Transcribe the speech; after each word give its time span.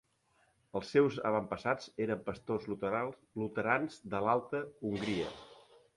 Els 0.79 0.87
seus 0.93 1.17
avantpassats 1.31 1.91
eren 2.07 2.23
pastors 2.29 2.65
luterans 3.43 4.03
de 4.15 4.23
l'alta 4.29 4.67
Hongria. 4.91 5.29